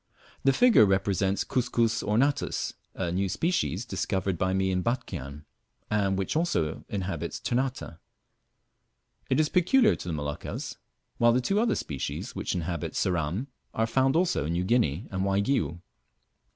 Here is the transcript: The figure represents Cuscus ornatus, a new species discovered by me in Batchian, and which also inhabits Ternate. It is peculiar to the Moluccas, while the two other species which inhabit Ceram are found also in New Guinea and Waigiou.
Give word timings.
The 0.43 0.51
figure 0.51 0.83
represents 0.83 1.43
Cuscus 1.43 2.01
ornatus, 2.01 2.73
a 2.95 3.11
new 3.11 3.29
species 3.29 3.85
discovered 3.85 4.35
by 4.35 4.51
me 4.51 4.71
in 4.71 4.81
Batchian, 4.81 5.45
and 5.91 6.17
which 6.17 6.35
also 6.35 6.83
inhabits 6.89 7.39
Ternate. 7.39 7.99
It 9.29 9.39
is 9.39 9.47
peculiar 9.47 9.95
to 9.95 10.07
the 10.07 10.13
Moluccas, 10.15 10.77
while 11.19 11.33
the 11.33 11.39
two 11.39 11.59
other 11.59 11.75
species 11.75 12.33
which 12.35 12.55
inhabit 12.55 12.93
Ceram 12.95 13.45
are 13.75 13.85
found 13.85 14.15
also 14.15 14.45
in 14.47 14.53
New 14.53 14.63
Guinea 14.63 15.07
and 15.11 15.23
Waigiou. 15.23 15.81